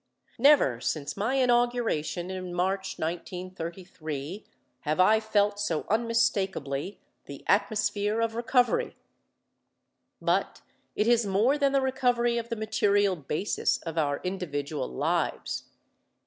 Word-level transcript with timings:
Never 0.39 0.81
since 0.81 1.15
my 1.15 1.35
inauguration 1.35 2.31
in 2.31 2.55
March, 2.55 2.97
1933, 2.97 4.43
have 4.79 4.99
I 4.99 5.19
felt 5.19 5.59
so 5.59 5.85
unmistakably 5.91 6.99
the 7.27 7.43
atmosphere 7.45 8.19
of 8.19 8.33
recovery. 8.33 8.95
But 10.19 10.63
it 10.95 11.05
is 11.07 11.27
more 11.27 11.55
than 11.59 11.71
the 11.73 11.81
recovery 11.81 12.39
of 12.39 12.49
the 12.49 12.55
material 12.55 13.15
basis 13.15 13.77
of 13.83 13.99
our 13.99 14.19
individual 14.23 14.87
lives. 14.87 15.65